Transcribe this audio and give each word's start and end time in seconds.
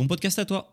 bon 0.00 0.06
podcast 0.06 0.38
à 0.38 0.46
toi. 0.46 0.72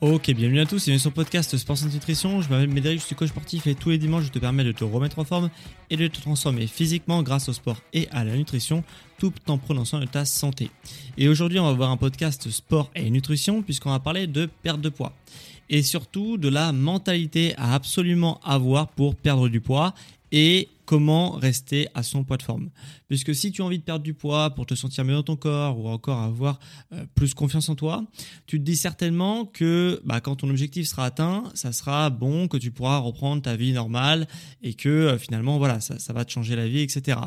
Ok, 0.00 0.30
bienvenue 0.30 0.60
à 0.60 0.64
tous, 0.64 0.86
bienvenue 0.86 0.98
sur 0.98 1.10
le 1.10 1.14
podcast 1.14 1.54
Sport 1.58 1.76
Santé 1.76 1.92
Nutrition. 1.92 2.40
Je 2.40 2.48
m'appelle 2.48 2.70
Médéric, 2.70 3.00
je 3.00 3.04
suis 3.04 3.14
coach 3.14 3.28
sportif 3.28 3.66
et 3.66 3.74
tous 3.74 3.90
les 3.90 3.98
dimanches 3.98 4.24
je 4.24 4.30
te 4.30 4.38
permets 4.38 4.64
de 4.64 4.72
te 4.72 4.82
remettre 4.82 5.18
en 5.18 5.24
forme 5.24 5.50
et 5.90 5.98
de 5.98 6.06
te 6.06 6.22
transformer 6.22 6.66
physiquement 6.66 7.22
grâce 7.22 7.50
au 7.50 7.52
sport 7.52 7.76
et 7.92 8.08
à 8.12 8.24
la 8.24 8.34
nutrition, 8.34 8.82
tout 9.18 9.34
en 9.48 9.58
prenant 9.58 9.84
soin 9.84 10.00
de 10.00 10.06
ta 10.06 10.24
santé. 10.24 10.70
Et 11.18 11.28
aujourd'hui, 11.28 11.58
on 11.58 11.66
va 11.66 11.74
voir 11.74 11.90
un 11.90 11.98
podcast 11.98 12.48
sport 12.48 12.90
et 12.94 13.10
nutrition 13.10 13.60
puisqu'on 13.60 13.90
va 13.90 14.00
parler 14.00 14.26
de 14.26 14.48
perte 14.62 14.80
de 14.80 14.88
poids 14.88 15.12
et 15.68 15.82
surtout 15.82 16.38
de 16.38 16.48
la 16.48 16.72
mentalité 16.72 17.54
à 17.58 17.74
absolument 17.74 18.40
avoir 18.42 18.88
pour 18.88 19.16
perdre 19.16 19.50
du 19.50 19.60
poids 19.60 19.92
et 20.32 20.68
comment 20.90 21.30
rester 21.30 21.86
à 21.94 22.02
son 22.02 22.24
poids 22.24 22.36
de 22.36 22.42
forme. 22.42 22.68
Puisque 23.06 23.32
si 23.32 23.52
tu 23.52 23.62
as 23.62 23.64
envie 23.64 23.78
de 23.78 23.84
perdre 23.84 24.02
du 24.02 24.12
poids 24.12 24.50
pour 24.50 24.66
te 24.66 24.74
sentir 24.74 25.04
mieux 25.04 25.14
dans 25.14 25.22
ton 25.22 25.36
corps 25.36 25.78
ou 25.78 25.86
encore 25.88 26.18
avoir 26.18 26.58
euh, 26.92 27.04
plus 27.14 27.32
confiance 27.32 27.68
en 27.68 27.76
toi, 27.76 28.04
tu 28.48 28.58
te 28.58 28.64
dis 28.64 28.76
certainement 28.76 29.46
que 29.46 30.02
bah, 30.04 30.20
quand 30.20 30.34
ton 30.34 30.50
objectif 30.50 30.88
sera 30.88 31.04
atteint, 31.04 31.44
ça 31.54 31.70
sera 31.70 32.10
bon, 32.10 32.48
que 32.48 32.56
tu 32.56 32.72
pourras 32.72 32.98
reprendre 32.98 33.40
ta 33.40 33.54
vie 33.54 33.72
normale 33.72 34.26
et 34.64 34.74
que 34.74 34.88
euh, 34.88 35.16
finalement 35.16 35.58
voilà, 35.58 35.78
ça, 35.78 36.12
va 36.12 36.24
te 36.24 36.32
changer 36.32 36.56
la 36.56 36.66
vie, 36.66 36.80
etc. 36.80 37.20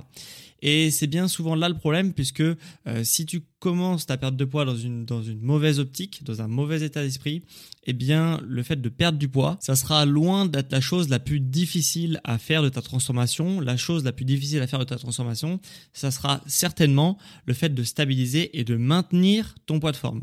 Et 0.61 0.91
c'est 0.91 1.07
bien 1.07 1.29
souvent 1.29 1.55
là 1.55 1.67
le 1.67 1.75
problème, 1.75 2.13
puisque 2.13 2.41
euh, 2.41 2.55
si 3.03 3.25
tu 3.25 3.43
commences 3.59 4.05
ta 4.05 4.17
perte 4.17 4.35
de 4.37 4.45
poids 4.45 4.63
dans 4.63 4.77
une, 4.77 5.05
dans 5.05 5.21
une 5.21 5.41
mauvaise 5.41 5.79
optique, 5.79 6.23
dans 6.23 6.41
un 6.41 6.47
mauvais 6.47 6.81
état 6.81 7.01
d'esprit, 7.01 7.43
eh 7.85 7.93
bien, 7.93 8.39
le 8.47 8.63
fait 8.63 8.81
de 8.81 8.87
perdre 8.89 9.17
du 9.17 9.27
poids, 9.27 9.57
ça 9.59 9.75
sera 9.75 10.05
loin 10.05 10.45
d'être 10.45 10.71
la 10.71 10.79
chose 10.79 11.09
la 11.09 11.19
plus 11.19 11.41
difficile 11.41 12.21
à 12.23 12.37
faire 12.37 12.63
de 12.63 12.69
ta 12.69 12.81
transformation. 12.81 13.52
La 13.59 13.77
chose 13.77 14.03
la 14.03 14.11
plus 14.11 14.25
difficile 14.25 14.61
à 14.61 14.67
faire 14.67 14.79
de 14.79 14.83
ta 14.83 14.97
transformation, 14.97 15.59
ça 15.93 16.11
sera 16.11 16.41
certainement 16.47 17.17
le 17.45 17.53
fait 17.53 17.73
de 17.73 17.83
stabiliser 17.83 18.59
et 18.59 18.63
de 18.63 18.75
maintenir 18.75 19.55
ton 19.65 19.79
poids 19.79 19.91
de 19.91 19.97
forme. 19.97 20.21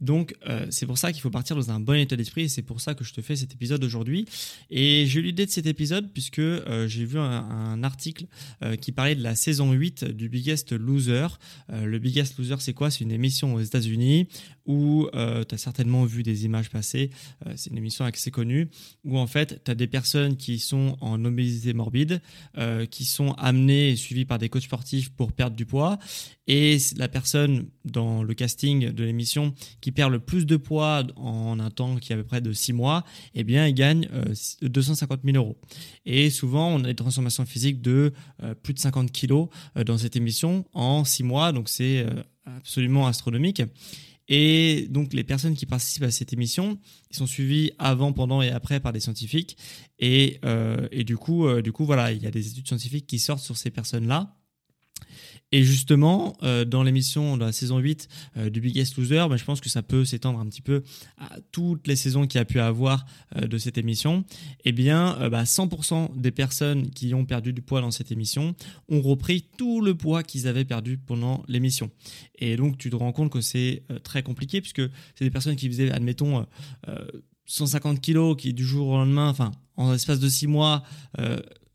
Donc, 0.00 0.34
euh, 0.48 0.66
c'est 0.70 0.86
pour 0.86 0.98
ça 0.98 1.12
qu'il 1.12 1.20
faut 1.20 1.30
partir 1.30 1.56
dans 1.56 1.70
un 1.70 1.80
bon 1.80 1.94
état 1.94 2.16
d'esprit 2.16 2.42
et 2.42 2.48
c'est 2.48 2.62
pour 2.62 2.80
ça 2.80 2.94
que 2.94 3.04
je 3.04 3.12
te 3.12 3.20
fais 3.20 3.36
cet 3.36 3.52
épisode 3.52 3.84
aujourd'hui. 3.84 4.26
Et 4.70 5.06
j'ai 5.06 5.20
eu 5.20 5.22
l'idée 5.22 5.46
de 5.46 5.50
cet 5.50 5.66
épisode 5.66 6.10
puisque 6.12 6.38
euh, 6.38 6.88
j'ai 6.88 7.04
vu 7.04 7.18
un, 7.18 7.82
article 7.82 8.26
qui 8.80 8.92
parlait 8.92 9.14
de 9.14 9.22
la 9.22 9.34
saison 9.34 9.72
8 9.72 10.04
du 10.04 10.28
Biggest 10.28 10.72
Loser. 10.72 11.26
Euh, 11.72 11.84
le 11.84 11.98
Biggest 11.98 12.38
Loser, 12.38 12.56
c'est 12.58 12.72
quoi? 12.72 12.90
C'est 12.90 13.04
une 13.04 13.12
émission 13.12 13.54
aux 13.54 13.60
États-Unis 13.60 14.28
où 14.66 15.08
euh, 15.14 15.44
tu 15.44 15.54
as 15.54 15.58
certainement 15.58 16.04
vu 16.04 16.22
des 16.22 16.44
images 16.44 16.70
passer. 16.70 17.10
Euh, 17.46 17.52
c'est 17.56 17.70
une 17.70 17.78
émission 17.78 18.04
assez 18.04 18.30
connue 18.30 18.68
où 19.04 19.18
en 19.18 19.26
fait, 19.26 19.62
tu 19.64 19.70
as 19.70 19.74
des 19.74 19.86
personnes 19.86 20.36
qui 20.36 20.58
sont 20.58 20.96
en 21.00 21.24
obésité 21.24 21.72
morbide, 21.72 22.20
qui 22.90 23.04
sont 23.04 23.32
amenées 23.32 23.90
et 23.90 23.96
suivies 23.96 24.24
par 24.24 24.38
des 24.38 24.48
coachs 24.48 24.62
sportifs 24.62 25.10
pour 25.10 25.32
perdre 25.32 25.56
du 25.56 25.66
poids. 25.66 25.98
Et 26.46 26.78
la 26.96 27.08
personne 27.08 27.66
dans 27.84 28.24
le 28.24 28.34
casting 28.34 28.90
de 28.90 29.04
l'émission 29.04 29.54
qui 29.80 29.92
perd 29.92 30.10
le 30.10 30.18
plus 30.18 30.46
de 30.46 30.56
poids 30.56 31.04
en 31.16 31.60
un 31.60 31.70
temps 31.70 31.96
qui 31.96 32.12
est 32.12 32.16
à 32.16 32.18
peu 32.18 32.24
près 32.24 32.40
de 32.40 32.52
6 32.52 32.72
mois, 32.72 33.04
eh 33.34 33.44
bien, 33.44 33.68
il 33.68 33.74
gagne 33.74 34.08
250 34.62 35.20
000 35.24 35.36
euros. 35.36 35.58
Et 36.06 36.28
souvent, 36.28 36.68
on 36.68 36.80
a 36.80 36.88
des 36.88 36.94
transformations 36.96 37.46
physiques 37.46 37.80
de 37.80 38.12
plus 38.62 38.74
de 38.74 38.80
50 38.80 39.12
kilos 39.12 39.48
euh, 39.76 39.84
dans 39.84 39.98
cette 39.98 40.16
émission 40.16 40.64
en 40.72 41.04
six 41.04 41.22
mois, 41.22 41.52
donc 41.52 41.68
c'est 41.68 42.00
euh, 42.00 42.22
absolument 42.46 43.06
astronomique. 43.06 43.62
Et 44.30 44.86
donc 44.88 45.12
les 45.12 45.24
personnes 45.24 45.54
qui 45.54 45.66
participent 45.66 46.04
à 46.04 46.10
cette 46.10 46.32
émission, 46.32 46.78
ils 47.10 47.16
sont 47.16 47.26
suivis 47.26 47.72
avant, 47.78 48.12
pendant 48.12 48.40
et 48.40 48.50
après 48.50 48.80
par 48.80 48.92
des 48.92 49.00
scientifiques. 49.00 49.58
Et, 49.98 50.38
euh, 50.46 50.88
et 50.92 51.04
du 51.04 51.18
coup, 51.18 51.50
du 51.60 51.72
coup, 51.72 51.84
voilà, 51.84 52.12
il 52.12 52.22
y 52.22 52.26
a 52.26 52.30
des 52.30 52.48
études 52.48 52.66
scientifiques 52.66 53.06
qui 53.06 53.18
sortent 53.18 53.42
sur 53.42 53.58
ces 53.58 53.70
personnes-là. 53.70 54.39
Et 55.52 55.64
justement, 55.64 56.36
euh, 56.42 56.64
dans 56.64 56.84
l'émission 56.84 57.36
de 57.36 57.44
la 57.44 57.52
saison 57.52 57.78
8 57.78 58.08
euh, 58.36 58.50
du 58.50 58.60
Biggest 58.60 58.96
Loser, 58.96 59.26
bah, 59.28 59.36
je 59.36 59.44
pense 59.44 59.60
que 59.60 59.68
ça 59.68 59.82
peut 59.82 60.04
s'étendre 60.04 60.38
un 60.38 60.46
petit 60.46 60.62
peu 60.62 60.84
à 61.18 61.38
toutes 61.50 61.88
les 61.88 61.96
saisons 61.96 62.26
qu'il 62.26 62.38
y 62.38 62.42
a 62.42 62.44
pu 62.44 62.60
avoir 62.60 63.04
euh, 63.36 63.48
de 63.48 63.58
cette 63.58 63.76
émission. 63.76 64.24
Eh 64.64 64.72
bien, 64.72 65.28
bah, 65.28 65.42
100% 65.42 66.20
des 66.20 66.30
personnes 66.30 66.90
qui 66.90 67.14
ont 67.14 67.24
perdu 67.24 67.52
du 67.52 67.62
poids 67.62 67.80
dans 67.80 67.90
cette 67.90 68.12
émission 68.12 68.54
ont 68.88 69.00
repris 69.00 69.44
tout 69.58 69.80
le 69.80 69.94
poids 69.96 70.22
qu'ils 70.22 70.46
avaient 70.46 70.64
perdu 70.64 70.98
pendant 70.98 71.42
l'émission. 71.48 71.90
Et 72.38 72.56
donc, 72.56 72.78
tu 72.78 72.90
te 72.90 72.96
rends 72.96 73.12
compte 73.12 73.32
que 73.32 73.40
c'est 73.40 73.82
très 74.04 74.22
compliqué 74.22 74.60
puisque 74.60 74.82
c'est 75.14 75.24
des 75.24 75.30
personnes 75.30 75.56
qui 75.56 75.68
faisaient, 75.68 75.90
admettons, 75.90 76.46
150 77.46 78.00
kilos 78.00 78.36
qui 78.36 78.52
du 78.52 78.64
jour 78.64 78.88
au 78.88 78.96
lendemain, 78.96 79.28
enfin, 79.28 79.50
en 79.76 79.92
l'espace 79.92 80.20
de 80.20 80.28
6 80.28 80.46
mois, 80.46 80.82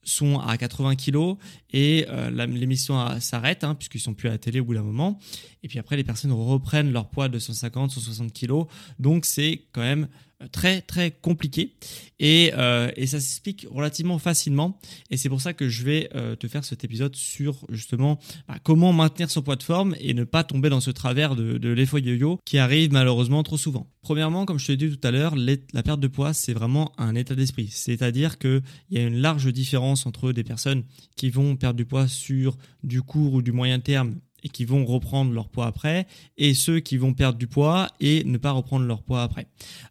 sont 0.05 0.39
à 0.39 0.57
80 0.57 0.95
kilos 0.95 1.37
et 1.71 2.05
euh, 2.09 2.45
l'émission 2.47 3.19
s'arrête 3.19 3.63
hein, 3.63 3.75
puisqu'ils 3.75 3.99
sont 3.99 4.13
plus 4.13 4.29
à 4.29 4.31
la 4.31 4.37
télé 4.37 4.59
au 4.59 4.65
bout 4.65 4.75
d'un 4.75 4.83
moment. 4.83 5.19
Et 5.63 5.67
puis 5.67 5.79
après, 5.79 5.97
les 5.97 6.03
personnes 6.03 6.31
reprennent 6.31 6.91
leur 6.91 7.09
poids 7.09 7.27
de 7.27 7.39
150, 7.39 7.91
160 7.91 8.31
kilos. 8.31 8.67
Donc 8.99 9.25
c'est 9.25 9.63
quand 9.73 9.81
même 9.81 10.07
très 10.51 10.81
très 10.81 11.11
compliqué. 11.11 11.75
Et, 12.19 12.51
euh, 12.57 12.89
et 12.95 13.07
ça 13.07 13.19
s'explique 13.19 13.67
relativement 13.69 14.19
facilement. 14.19 14.79
Et 15.09 15.17
c'est 15.17 15.29
pour 15.29 15.41
ça 15.41 15.53
que 15.53 15.67
je 15.67 15.83
vais 15.83 16.09
euh, 16.15 16.35
te 16.35 16.47
faire 16.47 16.63
cet 16.63 16.83
épisode 16.83 17.15
sur 17.15 17.65
justement 17.69 18.19
bah, 18.47 18.55
comment 18.63 18.93
maintenir 18.93 19.29
son 19.29 19.41
poids 19.41 19.55
de 19.55 19.63
forme 19.63 19.95
et 19.99 20.13
ne 20.13 20.23
pas 20.23 20.43
tomber 20.43 20.69
dans 20.69 20.79
ce 20.79 20.91
travers 20.91 21.35
de, 21.35 21.57
de 21.57 21.69
l'effet 21.69 21.99
yo-yo 21.99 22.39
qui 22.45 22.57
arrive 22.57 22.91
malheureusement 22.91 23.43
trop 23.43 23.57
souvent. 23.57 23.87
Premièrement, 24.01 24.45
comme 24.45 24.59
je 24.59 24.67
te 24.67 24.71
l'ai 24.71 24.77
dit 24.77 24.97
tout 24.97 25.07
à 25.07 25.11
l'heure, 25.11 25.35
la 25.35 25.83
perte 25.83 25.99
de 25.99 26.07
poids 26.07 26.33
c'est 26.33 26.53
vraiment 26.53 26.91
un 26.97 27.15
état 27.15 27.35
d'esprit, 27.35 27.69
c'est-à-dire 27.71 28.37
qu'il 28.37 28.61
y 28.91 28.97
a 28.97 29.03
une 29.03 29.17
large 29.17 29.51
différence 29.51 30.05
entre 30.05 30.31
des 30.31 30.43
personnes 30.43 30.83
qui 31.15 31.29
vont 31.29 31.55
perdre 31.55 31.77
du 31.77 31.85
poids 31.85 32.07
sur 32.07 32.57
du 32.83 33.01
court 33.01 33.33
ou 33.33 33.41
du 33.41 33.51
moyen 33.51 33.79
terme 33.79 34.15
et 34.45 34.49
qui 34.49 34.63
vont 34.63 34.85
reprendre 34.85 35.33
leur 35.33 35.49
poids 35.49 35.65
après, 35.65 36.05
et 36.37 36.53
ceux 36.53 36.79
qui 36.79 36.97
vont 36.97 37.13
perdre 37.13 37.39
du 37.39 37.47
poids 37.47 37.89
et 37.99 38.23
ne 38.25 38.37
pas 38.37 38.51
reprendre 38.51 38.85
leur 38.85 39.01
poids 39.01 39.23
après. 39.23 39.47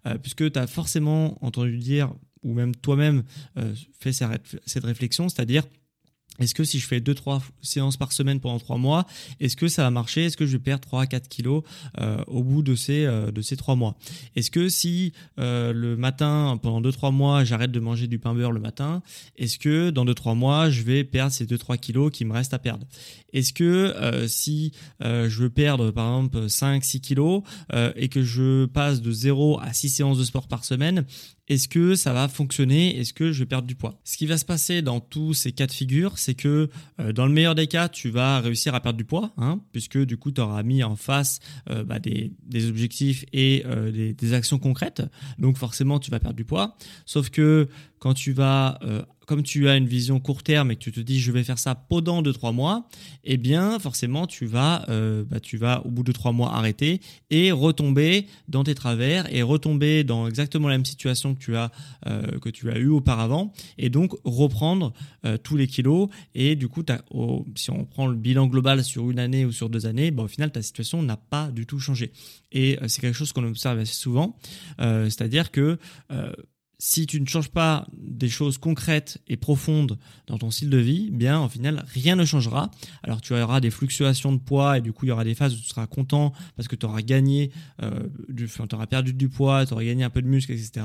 Euh, 0.07 0.17
puisque 0.17 0.51
tu 0.51 0.59
as 0.59 0.69
forcément 0.69 1.45
entendu 1.45 1.77
dire, 1.77 2.15
ou 2.45 2.55
même 2.55 2.75
toi-même 2.77 3.25
euh, 3.59 3.75
fait 3.99 4.13
cette 4.13 4.85
réflexion, 4.85 5.29
c'est-à-dire 5.29 5.65
est-ce 6.41 6.55
que 6.55 6.65
si 6.65 6.81
je 6.81 6.87
fais 6.87 6.99
2-3 6.99 7.41
séances 7.63 7.97
par 7.97 8.13
semaine 8.13 8.41
pendant 8.41 8.59
3 8.59 8.77
mois, 8.77 9.07
est-ce 9.39 9.57
que 9.57 9.69
ça 9.69 9.83
va 9.83 9.91
marcher? 9.91 10.25
Est-ce 10.25 10.37
que 10.37 10.47
je 10.47 10.53
vais 10.53 10.63
perdre 10.63 10.81
3 10.81 11.07
4 11.07 11.29
kilos 11.29 11.63
euh, 12.01 12.23
au 12.27 12.43
bout 12.43 12.63
de 12.63 12.75
ces, 12.75 13.05
euh, 13.05 13.31
de 13.31 13.41
ces 13.41 13.57
3 13.57 13.77
mois? 13.77 13.97
Est-ce 14.35 14.51
que 14.51 14.69
si 14.69 15.13
euh, 15.39 15.73
le 15.73 15.97
matin, 15.97 16.59
pendant 16.61 16.81
2-3 16.81 17.13
mois, 17.13 17.45
j'arrête 17.45 17.71
de 17.71 17.81
manger 17.81 18.09
du 18.09 18.19
pain 18.19 18.35
beurre 18.35 18.51
le 18.51 18.61
matin, 18.61 19.03
est-ce 19.37 19.59
que 19.59 19.91
dans 19.91 20.05
2-3 20.05 20.35
mois, 20.35 20.71
je 20.71 20.83
vais 20.83 21.05
perdre 21.05 21.33
ces 21.33 21.47
2-3 21.47 21.79
kilos 21.79 22.11
qui 22.13 22.25
me 22.25 22.33
restent 22.33 22.55
à 22.55 22.59
perdre? 22.59 22.87
Est-ce 23.33 23.53
que 23.53 24.27
si 24.29 24.73
je 25.01 25.43
veux 25.43 25.51
perdre 25.51 25.91
par 25.91 26.07
exemple 26.07 26.47
5-6 26.47 27.01
kilos 27.01 27.43
et 27.97 28.09
que 28.09 28.23
je 28.23 28.67
passe 28.67 29.01
de 29.01 29.11
0 29.11 29.59
à 29.61 29.73
6 29.73 29.89
séances 29.89 30.19
de 30.19 30.25
sport 30.25 30.47
par 30.47 30.65
semaine, 30.65 31.05
est-ce 31.49 31.69
que 31.69 31.95
ça 31.95 32.15
va 32.15 32.29
fonctionner? 32.29 32.99
Est-ce 32.99 33.13
que 33.13 33.31
je 33.31 33.41
vais 33.41 33.47
perdre 33.47 33.69
du 33.69 33.75
poids? 33.75 34.01
Ce 34.05 34.17
qui 34.17 34.27
va 34.27 34.39
se 34.39 34.47
passer 34.47 34.81
dans 34.81 35.01
tous 35.01 35.35
ces 35.35 35.53
cas 35.53 35.67
de 35.67 35.73
figure, 35.73 36.19
c'est 36.19 36.35
que 36.35 36.71
euh, 37.01 37.13
dans 37.13 37.27
le 37.27 37.33
meilleur 37.33 37.55
des 37.55 37.67
cas, 37.67 37.91
tu 37.91 38.09
vas 38.09 38.41
réussir 38.41 38.75
à 38.75 38.81
perdre 38.81 38.97
du 38.97 39.05
poids, 39.05 39.33
hein, 39.37 39.61
puisque 39.73 39.99
du 39.99 40.17
coup, 40.17 40.33
tu 40.33 40.41
auras 40.41 40.63
mis 40.63 40.83
en 40.83 40.97
face 40.97 41.41
euh, 41.69 41.85
bah, 41.85 41.99
des, 41.99 42.33
objectifs 42.67 43.27
et 43.35 43.63
euh, 43.67 43.93
des, 43.93 44.15
des, 44.15 44.33
actions 44.33 44.59
concrètes. 44.59 45.03
Donc 45.39 45.59
forcément, 45.59 45.99
tu 45.99 46.11
vas 46.11 46.19
perdre 46.19 46.37
du 46.37 46.47
poids. 46.47 46.77
Sauf 47.05 47.29
que 47.29 47.69
quand 48.05 48.13
tu 48.13 48.35
vas 48.35 48.79
comme 49.27 49.43
tu 49.43 49.69
as 49.69 49.77
une 49.77 49.87
vision 49.87 50.21
court 50.21 50.43
terme 50.43 50.71
et 50.71 50.77
que 50.77 50.81
tu 50.81 50.93
te 50.93 51.01
dis 51.01 51.21
je 51.21 51.33
vais 51.33 51.45
faire 51.45 51.59
ça 51.59 51.75
pendant 51.75 52.23
2-3 52.23 52.55
mois, 52.55 52.89
eh 53.25 53.37
bien 53.37 53.79
forcément 53.79 54.27
tu 54.27 54.47
vas, 54.47 54.85
euh, 54.89 55.25
bah, 55.25 55.41
tu 55.41 55.57
vas 55.57 55.85
au 55.87 55.91
bout 55.91 56.03
de 56.03 56.13
3 56.13 56.33
mois 56.33 56.55
arrêter 56.55 57.01
et 57.31 57.53
retomber 57.53 58.27
dans 58.49 58.65
tes 58.65 58.75
travers 58.75 59.33
et 59.35 59.43
retomber 59.43 60.05
dans 60.05 60.29
exactement 60.29 60.69
la 60.69 60.75
même 60.75 60.85
situation 60.85 61.35
que 61.35 61.41
tu 61.41 61.57
as, 61.57 61.71
euh, 62.07 62.39
que 62.39 62.49
tu 62.49 62.71
as 62.71 62.79
eu 62.79 62.89
auparavant 62.89 63.53
et 63.79 63.89
donc 63.89 64.13
reprendre 64.25 64.93
euh, 65.25 65.37
tous 65.37 65.57
les 65.57 65.67
kilos 65.67 66.09
et 66.35 66.57
du 66.57 66.69
coup 66.69 66.83
si 67.57 67.71
on 67.71 67.85
prend 67.85 68.07
le 68.07 68.17
bilan 68.17 68.47
global 68.47 68.85
sur 68.85 69.11
une 69.11 69.19
année 69.19 69.45
ou 69.45 69.53
sur 69.53 69.71
deux 69.71 69.87
années, 69.87 70.11
bah, 70.11 70.25
au 70.25 70.29
final 70.29 70.51
ta 70.51 70.63
situation 70.63 71.03
n'a 71.03 71.17
pas 71.17 71.51
du 71.51 71.67
tout 71.67 71.79
changé. 71.79 72.13
Et 72.53 72.79
c'est 72.87 73.01
quelque 73.01 73.17
chose 73.17 73.33
qu'on 73.33 73.45
observe 73.45 73.81
assez 73.81 73.95
souvent, 73.95 74.37
c'est-à-dire 74.79 75.51
que 75.51 75.77
si 76.87 77.07
tu 77.07 77.19
ne 77.19 77.27
changes 77.27 77.49
pas 77.49 77.87
des 77.97 78.29
choses 78.29 78.59
concrètes 78.59 79.17
et 79.27 79.39
profondes 79.39 79.99
dans 80.27 80.37
ton 80.37 80.51
style 80.51 80.69
de 80.69 80.77
vie, 80.77 81.09
bien, 81.11 81.43
au 81.43 81.49
final, 81.49 81.83
rien 81.87 82.15
ne 82.15 82.27
changera. 82.27 82.71
Alors, 83.03 83.23
tu 83.23 83.33
auras 83.33 83.61
des 83.61 83.71
fluctuations 83.71 84.35
de 84.35 84.39
poids 84.39 84.77
et 84.77 84.81
du 84.83 84.93
coup, 84.93 85.07
il 85.07 85.09
y 85.09 85.11
aura 85.11 85.25
des 85.25 85.35
phases 85.35 85.55
où 85.55 85.57
tu 85.57 85.65
seras 85.65 85.87
content 85.87 86.35
parce 86.57 86.69
que 86.69 86.77
tu 86.77 86.85
auras 86.85 87.01
gagné, 87.01 87.51
euh, 87.83 88.07
tu 88.37 88.75
auras 88.75 88.87
perdu 88.87 89.15
du 89.15 89.31
poids, 89.31 89.65
tu 89.65 89.73
auras 89.73 89.83
gagné 89.83 90.05
un 90.05 90.11
peu 90.11 90.21
de 90.21 90.27
muscle, 90.27 90.53
etc. 90.53 90.85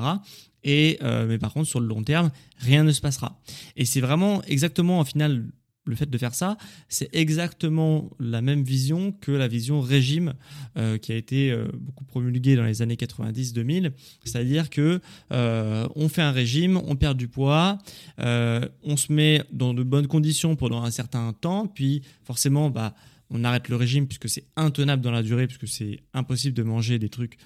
Et, 0.63 0.99
euh, 1.03 1.27
mais 1.27 1.37
par 1.37 1.51
contre, 1.51 1.67
sur 1.67 1.81
le 1.81 1.87
long 1.87 2.01
terme, 2.01 2.31
rien 2.59 2.85
ne 2.85 2.93
se 2.93 3.01
passera. 3.01 3.37
Et 3.75 3.83
c'est 3.83 4.01
vraiment 4.01 4.41
exactement, 4.43 5.01
au 5.01 5.05
final, 5.05 5.47
le 5.89 5.95
fait 5.95 6.09
de 6.09 6.17
faire 6.17 6.35
ça, 6.35 6.57
c'est 6.87 7.09
exactement 7.13 8.09
la 8.19 8.41
même 8.41 8.63
vision 8.63 9.11
que 9.11 9.31
la 9.31 9.47
vision 9.47 9.81
régime 9.81 10.35
euh, 10.77 10.97
qui 10.97 11.11
a 11.11 11.15
été 11.15 11.51
euh, 11.51 11.65
beaucoup 11.73 12.05
promulguée 12.05 12.55
dans 12.55 12.63
les 12.63 12.81
années 12.81 12.95
90-2000. 12.95 13.91
C'est-à-dire 14.23 14.69
que 14.69 15.01
euh, 15.33 15.87
on 15.95 16.07
fait 16.07 16.21
un 16.21 16.31
régime, 16.31 16.77
on 16.77 16.95
perd 16.95 17.17
du 17.17 17.27
poids, 17.27 17.79
on 18.19 18.97
se 18.97 19.11
met 19.11 19.43
dans 19.51 19.73
de 19.73 19.83
bonnes 19.83 20.07
conditions 20.07 20.55
pendant 20.55 20.83
un 20.83 20.91
certain 20.91 21.33
temps, 21.33 21.67
puis 21.67 22.03
forcément, 22.23 22.69
bah, 22.69 22.93
on 23.31 23.43
arrête 23.43 23.69
le 23.69 23.75
régime 23.75 24.07
puisque 24.07 24.29
c'est 24.29 24.45
intenable 24.55 25.01
dans 25.01 25.11
la 25.11 25.23
durée, 25.23 25.47
puisque 25.47 25.67
c'est 25.67 25.99
impossible 26.13 26.55
de 26.55 26.63
manger 26.63 26.99
des 26.99 27.09
trucs, 27.09 27.37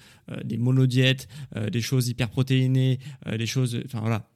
des 0.44 0.56
monodiètes, 0.58 1.28
des 1.72 1.80
choses 1.80 2.08
hyper 2.08 2.28
protéinées, 2.28 2.98
des 3.38 3.46
choses, 3.46 3.80
enfin 3.86 4.00
voilà, 4.00 4.28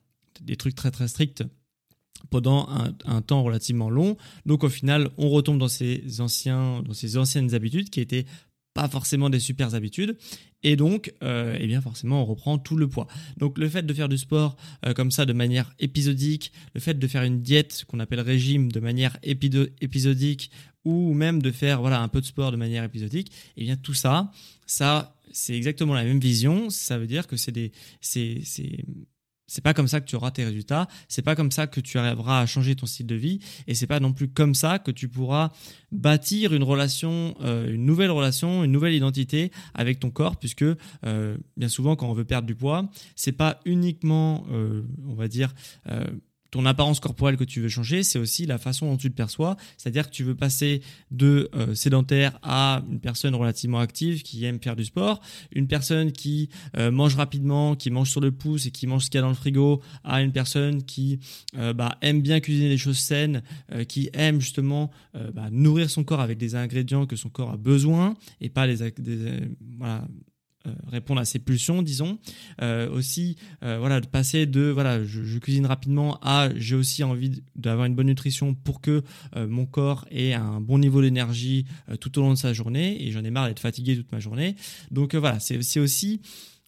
des 0.43 0.57
trucs 0.57 0.75
très 0.75 0.91
très 0.91 1.09
stricts 1.09 1.43
pendant 2.31 2.69
un, 3.05 3.23
temps 3.23 3.43
relativement 3.43 3.91
long. 3.91 4.17
Donc 4.47 4.65
au 4.65 4.69
final, 4.69 5.11
on 5.17 5.29
retombe 5.29 5.59
dans 5.59 5.69
ces 5.69 6.21
anciens, 6.21 6.83
dans 6.83 6.95
ces 6.95 7.17
anciennes 7.17 7.55
habitudes 7.55 7.91
qui 7.91 8.01
étaient 8.01 8.27
pas 8.75 8.89
forcément 8.89 9.31
des 9.31 9.41
super 9.41 9.75
habitudes. 9.75 10.17
Et 10.63 10.77
donc, 10.77 11.13
euh, 11.23 11.57
eh 11.59 11.67
bien 11.67 11.81
forcément, 11.81 12.23
on 12.23 12.25
reprend 12.25 12.59
tout 12.59 12.77
le 12.77 12.89
poids. 12.89 13.07
Donc, 13.37 13.59
le 13.59 13.69
fait 13.69 13.85
de 13.85 13.95
faire 13.95 14.09
du 14.09 14.19
sport 14.19 14.57
euh, 14.85 14.93
comme 14.93 15.11
ça 15.11 15.25
de 15.25 15.33
manière 15.33 15.73
épisodique, 15.79 16.53
le 16.75 16.81
fait 16.81 16.95
de 16.95 17.07
faire 17.07 17.23
une 17.23 17.43
diète 17.43 17.85
qu'on 17.89 18.01
appelle 18.01 18.21
régime 18.21 18.71
de 18.71 18.81
manière 18.81 19.17
épisodique, 19.23 20.51
ou 20.85 21.13
même 21.13 21.43
de 21.43 21.51
faire 21.51 21.81
voilà 21.81 22.01
un 22.01 22.09
peu 22.09 22.21
de 22.21 22.27
sport 22.27 22.53
de 22.53 22.57
manière 22.57 22.85
épisodique, 22.85 23.33
eh 23.57 23.65
bien 23.65 23.77
tout 23.77 23.95
ça, 23.95 24.33
ça 24.67 25.17
c'est 25.33 25.55
exactement 25.55 25.95
la 25.95 26.05
même 26.05 26.21
vision. 26.21 26.71
Ça 26.71 26.99
veut 26.99 27.07
dire 27.07 27.27
que 27.27 27.37
c'est 27.37 27.53
des, 27.53 27.73
c'est 28.01 28.43
c'est 29.49 29.65
pas 29.65 29.75
comme 29.75 29.89
ça 29.89 30.01
que 30.01 30.07
tu 30.07 30.15
auras 30.15 30.31
tes 30.31 30.45
résultats, 30.45 30.87
c'est 31.09 31.23
pas 31.23 31.35
comme 31.35 31.51
ça 31.51 31.67
que 31.67 31.81
tu 31.81 31.99
arriveras 31.99 32.41
à 32.41 32.47
changer 32.47 32.77
ton 32.77 32.87
style 32.87 33.07
de 33.07 33.17
vie, 33.17 33.41
et 33.67 33.75
c'est 33.75 33.89
pas 33.89 33.99
non 33.99 34.13
plus 34.13 34.29
comme 34.29 34.55
ça 34.55 34.79
que 34.79 34.93
tu 34.93 35.09
pourras 35.09 35.51
bâtir 35.91 36.55
une 36.55 36.63
relation, 36.63 37.35
euh, 37.41 37.75
une 37.75 37.85
nouvelle 37.85 38.13
relation, 38.13 38.63
une 38.63 38.71
nouvelle 38.71 38.95
identité 38.95 39.51
avec 39.75 39.99
ton 39.99 40.11
corps, 40.11 40.37
puisque 40.37 40.63
euh, 40.63 41.37
bien 41.57 41.69
souvent 41.69 41.97
quand 41.97 42.09
on 42.09 42.15
veut 42.15 42.25
perdre 42.25 42.47
du 42.47 42.55
poids, 42.55 42.89
c'est 43.17 43.33
pas 43.33 43.59
uniquement, 43.65 44.47
euh, 44.53 44.83
on 45.09 45.15
va 45.15 45.27
dire, 45.27 45.55
ton 46.51 46.65
apparence 46.67 47.01
corporelle 47.01 47.37
que 47.37 47.45
tu 47.45 47.61
veux 47.61 47.69
changer, 47.69 48.03
c'est 48.03 48.19
aussi 48.19 48.47
la 48.47 48.59
façon 48.59 48.87
dont 48.87 48.97
tu 48.97 49.11
te 49.11 49.17
perçois. 49.17 49.57
C'est-à-dire 49.77 50.09
que 50.09 50.15
tu 50.15 50.25
veux 50.25 50.35
passer 50.35 50.83
de 51.11 51.51
euh, 51.55 51.75
sédentaire 51.75 52.39
à 52.43 52.83
une 52.91 53.01
personne 53.01 53.35
relativement 53.35 53.79
active 53.79 54.23
qui 54.23 54.45
aime 54.45 54.61
faire 54.61 54.77
du 54.77 54.85
sport, 54.85 55.21
une 55.53 55.69
personne 55.69 56.13
qui 56.13 56.49
euh, 56.77 56.91
mange 56.91 57.17
rapidement, 57.17 57.77
qui 57.77 57.91
mange 57.91 58.11
sur 58.11 58.21
le 58.21 58.33
pouce 58.33 58.67
et 58.67 58.71
qui 58.71 58.87
mange 58.87 59.05
ce 59.05 59.11
qu'il 59.11 59.19
y 59.19 59.21
a 59.21 59.23
dans 59.23 59.29
le 59.29 59.35
frigo, 59.35 59.83
à 60.05 60.23
une 60.23 60.33
personne 60.33 60.83
qui 60.83 61.21
euh, 61.57 61.73
bah, 61.73 61.97
aime 62.01 62.23
bien 62.23 62.41
cuisiner 62.41 62.69
des 62.69 62.79
choses 62.79 62.99
saines, 62.99 63.43
qui 63.89 64.11
aime 64.13 64.41
justement 64.41 64.91
bah, 65.35 65.49
nourrir 65.51 65.91
son 65.91 66.05
corps 66.05 66.21
avec 66.21 66.39
des 66.39 66.55
ingrédients 66.55 67.07
que 67.07 67.17
son 67.17 67.29
corps 67.29 67.51
a 67.51 67.57
besoin 67.57 68.15
et 68.41 68.49
pas 68.49 68.67
les, 68.67 68.83
répondre 70.87 71.21
à 71.21 71.25
ses 71.25 71.39
pulsions, 71.39 71.83
disons. 71.83 72.19
Euh, 72.63 72.89
aussi, 72.91 73.37
euh, 73.63 73.79
voilà, 73.79 74.01
de 74.01 74.07
passer 74.07 74.47
de 74.47 74.71
voilà, 74.71 75.05
je, 75.05 75.39
cuisine 75.39 75.67
rapidement 75.67 76.19
à 76.23 76.49
j'ai 76.57 76.75
aussi 76.75 77.05
envie 77.05 77.43
d'avoir 77.57 77.87
une 77.87 77.95
bonne 77.95 78.07
nutrition 78.07 78.55
pour 78.55 78.81
que 78.81 79.03
mon 79.37 79.67
corps 79.67 80.07
ait 80.11 80.35
un 80.35 80.61
bon 80.61 80.79
niveau 80.79 81.01
d'énergie 81.01 81.65
tout 82.01 82.19
au 82.19 82.23
long 82.23 82.33
de 82.33 82.39
sa 82.39 82.53
journée 82.53 83.07
et 83.07 83.13
j'en 83.13 83.23
ai 83.25 83.31
marre 83.31 83.47
d'être 83.47 83.61
fatigué 83.61 83.97
toute 83.97 84.11
ma 84.11 84.19
journée. 84.19 84.57
Donc 84.91 85.15
voilà, 85.15 85.39
c'est 85.41 85.81
aussi 85.81 86.21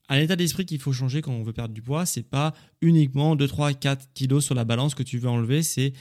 un 0.08 0.18
état 0.18 0.36
d'esprit 0.36 0.66
qu'il 0.66 0.80
faut 0.80 0.92
changer 0.92 1.22
quand 1.22 1.32
on 1.32 1.42
veut 1.42 1.52
perdre 1.52 1.72
du 1.72 1.82
poids. 1.82 2.04
C'est 2.04 2.28
pas 2.28 2.52
uniquement 2.82 3.36
2, 3.36 3.46
3, 3.46 3.74
4 3.74 4.08
kilos 4.12 4.44
sur 4.44 4.54
la 4.54 4.64
balance 4.64 4.94
que 4.94 5.04
tu 5.04 5.18
veux 5.18 5.28
enlever, 5.28 5.62
c'est 5.62 5.92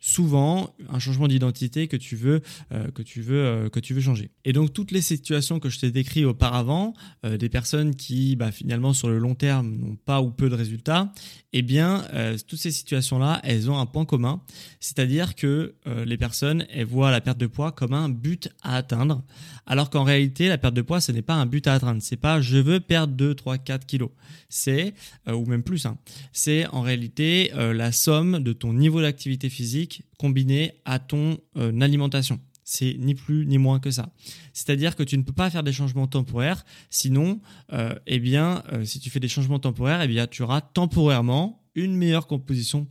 souvent 0.00 0.74
un 0.88 0.98
changement 0.98 1.28
d'identité 1.28 1.88
que 1.88 1.96
tu 1.96 2.16
veux 2.16 2.40
euh, 2.72 2.90
que 2.90 3.02
tu 3.02 3.20
veux 3.20 3.44
euh, 3.44 3.68
que 3.68 3.80
tu 3.80 3.94
veux 3.94 4.00
changer. 4.00 4.30
Et 4.44 4.52
donc 4.52 4.72
toutes 4.72 4.92
les 4.92 5.02
situations 5.02 5.58
que 5.58 5.68
je 5.68 5.80
t'ai 5.80 5.90
décrites 5.90 6.24
auparavant, 6.24 6.94
euh, 7.24 7.36
des 7.36 7.48
personnes 7.48 7.94
qui 7.94 8.36
bah, 8.36 8.52
finalement 8.52 8.92
sur 8.92 9.08
le 9.08 9.18
long 9.18 9.34
terme 9.34 9.76
n'ont 9.76 9.96
pas 9.96 10.20
ou 10.22 10.30
peu 10.30 10.48
de 10.48 10.54
résultats, 10.54 11.12
eh 11.52 11.62
bien 11.62 12.04
toutes 12.46 12.58
ces 12.58 12.70
situations 12.70 13.18
là, 13.18 13.40
elles 13.42 13.70
ont 13.70 13.78
un 13.78 13.86
point 13.86 14.04
commun, 14.04 14.42
c'est-à-dire 14.80 15.34
que 15.34 15.74
les 16.04 16.18
personnes 16.18 16.66
elles 16.70 16.84
voient 16.84 17.10
la 17.10 17.22
perte 17.22 17.38
de 17.38 17.46
poids 17.46 17.72
comme 17.72 17.94
un 17.94 18.10
but 18.10 18.50
à 18.62 18.76
atteindre, 18.76 19.22
alors 19.66 19.88
qu'en 19.88 20.04
réalité 20.04 20.48
la 20.48 20.58
perte 20.58 20.74
de 20.74 20.82
poids 20.82 21.00
ce 21.00 21.10
n'est 21.10 21.22
pas 21.22 21.34
un 21.34 21.46
but 21.46 21.66
à 21.66 21.74
atteindre, 21.74 22.02
c'est 22.02 22.16
pas 22.16 22.42
je 22.42 22.58
veux 22.58 22.80
perdre 22.80 23.14
2 23.14 23.34
3 23.34 23.58
4 23.58 23.86
kilos. 23.86 24.10
C'est 24.50 24.94
ou 25.26 25.46
même 25.46 25.62
plus 25.62 25.86
hein, 25.86 25.96
c'est 26.32 26.66
en 26.66 26.82
réalité 26.82 27.50
la 27.54 27.92
somme 27.92 28.40
de 28.40 28.52
ton 28.52 28.74
niveau 28.74 29.00
d'activité 29.00 29.48
physique 29.48 29.87
combiné 30.18 30.72
à 30.84 30.98
ton 30.98 31.38
euh, 31.56 31.80
alimentation. 31.80 32.40
C'est 32.64 32.96
ni 32.98 33.14
plus 33.14 33.46
ni 33.46 33.56
moins 33.56 33.80
que 33.80 33.90
ça. 33.90 34.12
C'est-à-dire 34.52 34.94
que 34.94 35.02
tu 35.02 35.16
ne 35.16 35.22
peux 35.22 35.32
pas 35.32 35.48
faire 35.48 35.62
des 35.62 35.72
changements 35.72 36.06
temporaires, 36.06 36.66
sinon, 36.90 37.40
euh, 37.72 37.94
eh 38.06 38.18
bien, 38.18 38.62
euh, 38.72 38.84
si 38.84 39.00
tu 39.00 39.08
fais 39.08 39.20
des 39.20 39.28
changements 39.28 39.58
temporaires, 39.58 40.02
eh 40.02 40.08
bien, 40.08 40.26
tu 40.26 40.42
auras 40.42 40.60
temporairement 40.60 41.62
une 41.78 41.96
meilleure 41.96 42.26
composition 42.26 42.86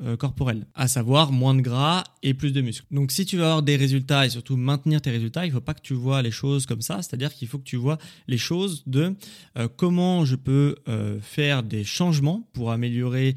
euh, 0.00 0.16
corporelle, 0.16 0.66
à 0.74 0.88
savoir 0.88 1.32
moins 1.32 1.54
de 1.54 1.60
gras 1.60 2.04
et 2.22 2.34
plus 2.34 2.52
de 2.52 2.60
muscles. 2.60 2.86
Donc 2.90 3.12
si 3.12 3.24
tu 3.26 3.36
veux 3.36 3.44
avoir 3.44 3.62
des 3.62 3.76
résultats 3.76 4.26
et 4.26 4.30
surtout 4.30 4.56
maintenir 4.56 5.00
tes 5.00 5.10
résultats, 5.10 5.44
il 5.44 5.48
ne 5.48 5.54
faut 5.54 5.60
pas 5.60 5.74
que 5.74 5.82
tu 5.82 5.94
vois 5.94 6.22
les 6.22 6.30
choses 6.30 6.66
comme 6.66 6.80
ça, 6.80 7.02
c'est-à-dire 7.02 7.34
qu'il 7.34 7.48
faut 7.48 7.58
que 7.58 7.64
tu 7.64 7.76
vois 7.76 7.98
les 8.28 8.38
choses 8.38 8.82
de 8.86 9.14
euh, 9.58 9.68
comment 9.76 10.24
je 10.24 10.36
peux 10.36 10.76
euh, 10.88 11.20
faire 11.20 11.62
des 11.62 11.84
changements 11.84 12.48
pour 12.52 12.70
améliorer 12.72 13.36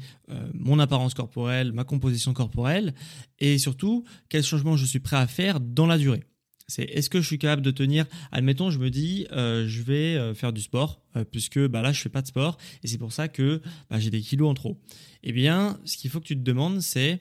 mon 0.54 0.78
apparence 0.78 1.12
corporelle, 1.12 1.72
ma 1.72 1.84
composition 1.84 2.32
corporelle 2.32 2.94
et 3.40 3.58
surtout 3.58 4.04
quels 4.30 4.42
changements 4.42 4.74
je 4.74 4.86
suis 4.86 4.98
prêt 4.98 5.18
à 5.18 5.26
faire 5.26 5.60
dans 5.60 5.86
la 5.86 5.98
durée. 5.98 6.24
C'est 6.66 6.84
est-ce 6.84 7.10
que 7.10 7.20
je 7.20 7.26
suis 7.26 7.38
capable 7.38 7.62
de 7.62 7.70
tenir? 7.70 8.06
Admettons, 8.32 8.70
je 8.70 8.78
me 8.78 8.88
dis, 8.88 9.26
euh, 9.32 9.66
je 9.68 9.82
vais 9.82 10.16
euh, 10.16 10.34
faire 10.34 10.52
du 10.52 10.62
sport, 10.62 11.02
euh, 11.16 11.24
puisque 11.24 11.58
bah, 11.66 11.82
là, 11.82 11.92
je 11.92 12.00
fais 12.00 12.08
pas 12.08 12.22
de 12.22 12.26
sport, 12.26 12.56
et 12.82 12.88
c'est 12.88 12.96
pour 12.98 13.12
ça 13.12 13.28
que 13.28 13.60
bah, 13.90 13.98
j'ai 13.98 14.10
des 14.10 14.20
kilos 14.20 14.48
en 14.48 14.54
trop. 14.54 14.80
Eh 15.22 15.32
bien, 15.32 15.78
ce 15.84 15.96
qu'il 15.96 16.10
faut 16.10 16.20
que 16.20 16.26
tu 16.26 16.36
te 16.36 16.42
demandes, 16.42 16.80
c'est 16.80 17.20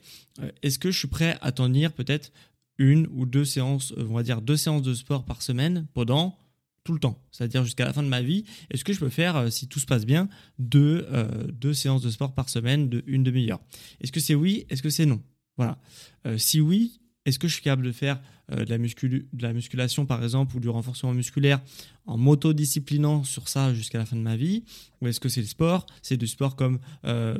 est-ce 0.61 0.79
que 0.79 0.91
je 0.91 0.97
suis 0.97 1.07
prêt 1.07 1.37
à 1.41 1.51
tenir 1.51 1.91
peut-être 1.91 2.31
une 2.77 3.07
ou 3.11 3.25
deux 3.25 3.45
séances, 3.45 3.93
on 3.97 4.13
va 4.13 4.23
dire 4.23 4.41
deux 4.41 4.57
séances 4.57 4.81
de 4.81 4.93
sport 4.93 5.25
par 5.25 5.41
semaine 5.41 5.87
pendant 5.93 6.37
tout 6.83 6.93
le 6.93 6.99
temps, 6.99 7.21
c'est-à-dire 7.31 7.63
jusqu'à 7.63 7.85
la 7.85 7.93
fin 7.93 8.03
de 8.03 8.09
ma 8.09 8.21
vie. 8.21 8.43
Est-ce 8.71 8.83
que 8.83 8.91
je 8.91 8.99
peux 8.99 9.09
faire, 9.09 9.51
si 9.51 9.67
tout 9.67 9.79
se 9.79 9.85
passe 9.85 10.05
bien, 10.05 10.27
deux, 10.59 11.07
deux 11.53 11.73
séances 11.73 12.01
de 12.01 12.09
sport 12.09 12.33
par 12.33 12.49
semaine 12.49 12.89
de 12.89 13.03
une 13.07 13.23
demi-heure? 13.23 13.61
Est-ce 14.01 14.11
que 14.11 14.19
c'est 14.19 14.35
oui? 14.35 14.65
Est-ce 14.69 14.81
que 14.81 14.89
c'est 14.89 15.05
non? 15.05 15.21
Voilà. 15.55 15.77
si 16.37 16.59
oui, 16.59 16.99
est-ce 17.25 17.39
que 17.39 17.47
je 17.47 17.53
suis 17.53 17.63
capable 17.63 17.85
de 17.85 17.91
faire 17.93 18.19
de, 18.55 18.69
la 18.69 18.77
de, 18.77 19.25
la 19.41 19.53
musculation, 19.53 20.05
par 20.05 20.23
exemple, 20.23 20.55
ou 20.55 20.59
du 20.59 20.69
renforcement 20.69 21.13
musculaire 21.13 21.61
en 22.05 22.17
m'autodisciplinant 22.17 23.23
sur 23.23 23.47
ça 23.47 23.73
jusqu'à 23.73 23.97
la 23.97 24.05
fin 24.05 24.17
de 24.17 24.21
ma 24.21 24.35
vie 24.35 24.63
Ou 25.01 25.07
est-ce 25.07 25.19
que 25.19 25.29
c'est 25.29 25.41
le 25.41 25.47
sport? 25.47 25.85
C'est 26.01 26.17
du 26.17 26.27
sport 26.27 26.55
comme 26.55 26.79
euh, 27.05 27.37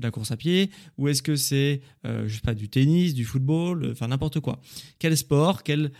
la 0.00 0.10
course 0.10 0.30
à 0.30 0.36
pied 0.36 0.70
Ou 0.98 1.08
est-ce 1.08 1.22
que 1.22 1.34
c'est, 1.34 1.80
euh, 2.06 2.28
je 2.28 2.34
sais 2.34 2.40
pas, 2.40 2.54
du 2.54 2.68
tennis, 2.68 3.14
du 3.14 3.24
football, 3.24 3.90
enfin 3.90 4.08
n'importe 4.08 4.40
quoi 4.40 4.60
Quel 4.98 5.16
sport 5.16 5.62
quel, 5.64 5.90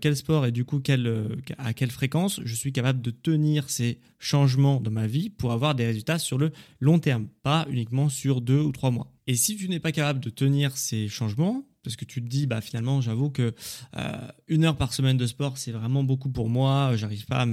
quel 0.00 0.16
sport 0.16 0.46
et 0.46 0.52
du 0.52 0.64
coup 0.64 0.80
quel, 0.80 1.40
à 1.58 1.72
quelle 1.72 1.90
fréquence 1.90 2.40
je 2.44 2.54
suis 2.54 2.72
capable 2.72 3.00
de 3.00 3.10
tenir 3.10 3.70
ces 3.70 3.98
changements 4.18 4.80
dans 4.80 4.90
ma 4.90 5.06
vie 5.06 5.30
pour 5.30 5.52
avoir 5.52 5.74
des 5.74 5.86
résultats 5.86 6.18
sur 6.18 6.38
le 6.38 6.52
long 6.80 6.98
terme, 6.98 7.26
pas 7.42 7.66
uniquement 7.70 8.08
sur 8.08 8.40
deux 8.40 8.60
ou 8.60 8.72
trois 8.72 8.90
mois? 8.90 9.12
Et 9.26 9.34
si 9.34 9.56
tu 9.56 9.68
n'es 9.68 9.80
pas 9.80 9.92
capable 9.92 10.20
de 10.20 10.30
tenir 10.30 10.76
ces 10.76 11.08
changements, 11.08 11.64
parce 11.82 11.96
que 11.96 12.04
tu 12.04 12.22
te 12.22 12.28
dis 12.28 12.46
bah 12.46 12.60
finalement 12.60 13.00
j'avoue 13.00 13.30
que 13.30 13.54
euh, 13.96 14.28
une 14.48 14.64
heure 14.64 14.76
par 14.76 14.92
semaine 14.94 15.16
de 15.16 15.26
sport 15.26 15.58
c'est 15.58 15.72
vraiment 15.72 16.04
beaucoup 16.04 16.30
pour 16.30 16.48
moi. 16.48 16.92
J'arrive 16.96 17.26
pas 17.26 17.46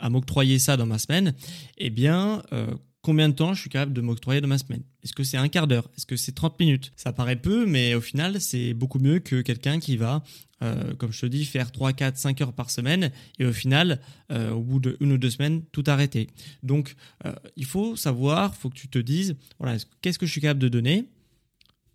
à 0.00 0.10
m'octroyer 0.10 0.58
ça 0.58 0.76
dans 0.76 0.86
ma 0.86 0.98
semaine. 0.98 1.34
Eh 1.76 1.90
bien 1.90 2.42
euh, 2.52 2.74
combien 3.02 3.28
de 3.28 3.34
temps 3.34 3.54
je 3.54 3.60
suis 3.60 3.70
capable 3.70 3.92
de 3.92 4.00
m'octroyer 4.00 4.40
dans 4.40 4.48
ma 4.48 4.58
semaine? 4.58 4.82
Est-ce 5.02 5.12
que 5.14 5.24
c'est 5.24 5.36
un 5.36 5.48
quart 5.48 5.66
d'heure? 5.66 5.88
Est-ce 5.96 6.04
que 6.04 6.16
c'est 6.16 6.32
30 6.32 6.58
minutes? 6.60 6.92
Ça 6.96 7.12
paraît 7.12 7.36
peu, 7.36 7.64
mais 7.64 7.94
au 7.94 8.00
final, 8.00 8.40
c'est 8.40 8.74
beaucoup 8.74 8.98
mieux 8.98 9.18
que 9.18 9.40
quelqu'un 9.40 9.78
qui 9.78 9.96
va, 9.96 10.22
euh, 10.62 10.94
comme 10.96 11.12
je 11.12 11.20
te 11.22 11.26
dis, 11.26 11.44
faire 11.44 11.72
3, 11.72 11.92
4, 11.92 12.18
5 12.18 12.40
heures 12.40 12.52
par 12.52 12.70
semaine 12.70 13.10
et 13.38 13.46
au 13.46 13.52
final, 13.52 14.00
euh, 14.30 14.50
au 14.50 14.60
bout 14.60 14.80
d'une 14.80 15.12
ou 15.12 15.16
deux 15.18 15.30
semaines, 15.30 15.62
tout 15.72 15.84
arrêter. 15.86 16.28
Donc, 16.62 16.96
euh, 17.24 17.32
il 17.56 17.64
faut 17.64 17.96
savoir, 17.96 18.52
il 18.54 18.60
faut 18.60 18.68
que 18.68 18.76
tu 18.76 18.88
te 18.88 18.98
dises, 18.98 19.36
voilà, 19.58 19.78
qu'est-ce 20.02 20.18
que 20.18 20.26
je 20.26 20.32
suis 20.32 20.40
capable 20.40 20.60
de 20.60 20.68
donner? 20.68 21.08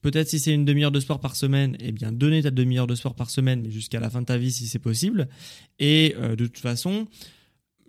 Peut-être 0.03 0.29
si 0.29 0.37
c'est 0.39 0.53
une 0.53 0.65
demi-heure 0.65 0.91
de 0.91 0.99
sport 0.99 1.19
par 1.19 1.35
semaine, 1.35 1.75
eh 1.79 1.91
bien 1.91 2.11
donner 2.11 2.43
ta 2.43 2.51
demi-heure 2.51 2.85
de 2.85 2.93
sport 2.93 3.15
par 3.15 3.31
semaine, 3.31 3.61
mais 3.63 3.71
jusqu'à 3.71 3.99
la 3.99 4.11
fin 4.11 4.21
de 4.21 4.27
ta 4.27 4.37
vie 4.37 4.51
si 4.51 4.67
c'est 4.67 4.77
possible. 4.77 5.27
Et 5.79 6.15
de 6.19 6.45
toute 6.45 6.59
façon, 6.59 7.07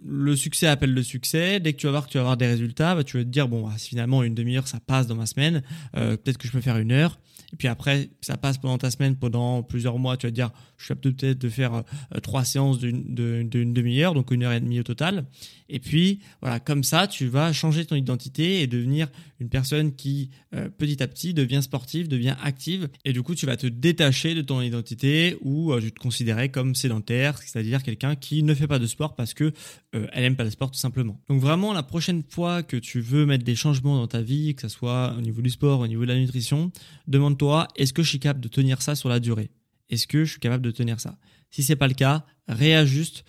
le 0.04 0.37
succès 0.37 0.66
appelle 0.66 0.92
le 0.92 1.02
succès. 1.02 1.61
Dès 1.61 1.73
que 1.73 1.78
tu 1.78 1.87
vas 1.87 1.92
voir 1.92 2.06
que 2.06 2.12
tu 2.12 2.18
vas 2.18 2.23
avoir 2.23 2.37
des 2.37 2.47
résultats, 2.47 2.94
bah, 2.94 3.04
tu 3.04 3.16
vas 3.16 3.25
te 3.25 3.28
dire 3.28 3.49
bon, 3.49 3.66
bah, 3.66 3.75
finalement 3.78 4.23
une 4.23 4.35
demi-heure 4.35 4.68
ça 4.68 4.80
passe 4.80 5.06
dans 5.06 5.14
ma 5.14 5.26
semaine, 5.26 5.62
euh, 5.97 6.16
peut-être 6.16 6.38
que 6.38 6.47
je 6.47 6.52
peux 6.52 6.61
faire 6.61 6.78
une 6.78 6.92
heure. 6.92 7.18
Et 7.54 7.56
puis 7.56 7.68
après, 7.68 8.11
ça 8.20 8.37
passe 8.37 8.58
pendant 8.58 8.78
ta 8.78 8.90
semaine, 8.90 9.14
pendant 9.14 9.62
plusieurs 9.62 9.96
mois, 10.00 10.16
tu 10.16 10.26
vas 10.26 10.32
te 10.32 10.34
dire 10.34 10.50
je 10.76 10.87
suis 10.87 10.94
peut-être 10.96 11.38
de 11.38 11.49
faire 11.49 11.73
euh, 11.75 12.20
trois 12.20 12.44
séances 12.44 12.80
d'une 12.80 13.73
demi-heure, 13.73 14.12
donc 14.12 14.32
une 14.32 14.42
heure 14.42 14.52
et 14.52 14.58
demie 14.58 14.80
au 14.80 14.82
total. 14.82 15.25
Et 15.68 15.78
puis 15.78 16.18
voilà, 16.42 16.58
comme 16.58 16.82
ça, 16.82 17.06
tu 17.06 17.28
vas 17.28 17.52
changer 17.52 17.84
ton 17.84 17.94
identité 17.94 18.61
et 18.61 18.66
devenir 18.66 19.06
une 19.38 19.49
personne 19.49 19.94
qui 19.94 20.30
euh, 20.52 20.68
petit 20.68 21.00
à 21.00 21.06
petit 21.06 21.32
devient 21.32 21.62
sportive, 21.62 22.08
devient 22.08 22.34
active. 22.42 22.88
Et 23.04 23.12
du 23.12 23.23
coup, 23.23 23.37
tu 23.37 23.46
vas 23.46 23.56
te 23.56 23.68
détacher 23.68 24.34
de 24.34 24.42
ton 24.42 24.61
identité 24.61 25.37
où 25.42 25.73
tu 25.80 25.92
te 25.92 26.00
considérais 26.00 26.49
comme 26.49 26.75
sédentaire, 26.75 27.38
c'est-à-dire 27.38 27.84
quelqu'un 27.84 28.16
qui 28.16 28.42
ne 28.42 28.52
fait 28.52 28.66
pas 28.66 28.80
de 28.80 28.87
sport 28.87 29.14
parce 29.14 29.32
que 29.32 29.52
euh, 29.94 30.08
elle 30.12 30.25
aime 30.25 30.37
pas 30.37 30.44
le 30.44 30.50
sport 30.50 30.73
tout 30.73 30.78
simplement. 30.78 31.20
Donc 31.28 31.40
vraiment, 31.40 31.73
la 31.73 31.84
prochaine 31.84 32.25
fois 32.28 32.64
que 32.64 32.76
tu 32.76 33.00
veux 33.00 33.26
mettre 33.26 33.44
des 33.44 33.54
changements 33.54 33.96
dans 33.96 34.08
ta 34.08 34.23
vie, 34.23 34.56
que 34.56 34.62
ce 34.62 34.68
soit 34.68 35.14
au 35.16 35.20
niveau 35.20 35.40
du 35.40 35.50
sport, 35.50 35.80
au 35.80 35.87
niveau 35.87 36.02
de 36.02 36.08
la 36.08 36.18
nutrition, 36.18 36.73
demande-toi 37.06 37.43
est-ce 37.76 37.92
que 37.92 38.02
je 38.02 38.08
suis 38.08 38.18
capable 38.18 38.40
de 38.40 38.48
tenir 38.48 38.82
ça 38.82 38.94
sur 38.94 39.08
la 39.08 39.20
durée? 39.20 39.50
Est-ce 39.90 40.06
que 40.06 40.24
je 40.24 40.30
suis 40.32 40.40
capable 40.40 40.64
de 40.64 40.70
tenir 40.70 41.00
ça? 41.00 41.18
Si 41.50 41.62
c'est 41.62 41.76
pas 41.76 41.88
le 41.88 41.94
cas, 41.94 42.24
réajuste 42.48 43.24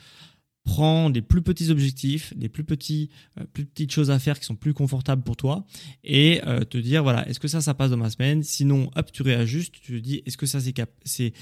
prends 0.65 1.11
des 1.11 1.21
plus 1.21 1.43
petits 1.43 1.69
objectifs, 1.69 2.35
des 2.35 2.49
plus 2.49 2.63
petits, 2.63 3.09
euh, 3.39 3.45
plus 3.53 3.65
petites 3.65 3.91
choses 3.91 4.09
à 4.09 4.17
faire 4.19 4.39
qui 4.39 4.45
sont 4.45 4.55
plus 4.55 4.73
confortables 4.73 5.21
pour 5.23 5.37
toi 5.37 5.65
et 6.03 6.41
euh, 6.47 6.61
te 6.61 6.77
dire 6.77 7.03
voilà 7.03 7.27
est-ce 7.29 7.39
que 7.39 7.47
ça 7.47 7.61
ça 7.61 7.73
passe 7.75 7.91
dans 7.91 7.97
ma 7.97 8.09
semaine? 8.09 8.43
Sinon 8.43 8.89
hop 8.95 9.11
tu 9.11 9.21
réajustes 9.21 9.75
tu 9.79 9.93
te 9.93 9.97
dis 9.99 10.23
est-ce 10.25 10.37
que 10.37 10.47
ça 10.47 10.59
c'est 10.59 10.73
c'est 11.03 11.33